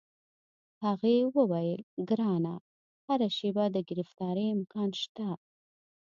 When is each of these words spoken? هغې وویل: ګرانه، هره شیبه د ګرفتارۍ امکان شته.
هغې 0.83 1.15
وویل: 1.37 1.81
ګرانه، 2.09 2.55
هره 3.05 3.27
شیبه 3.37 3.65
د 3.75 3.77
ګرفتارۍ 3.89 4.45
امکان 4.55 4.89
شته. 5.01 5.27